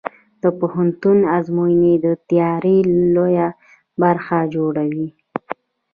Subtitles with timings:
[0.43, 2.77] د پوهنتون ازموینې د تیاری
[3.15, 3.47] لویه
[4.01, 5.07] برخه جوړوي.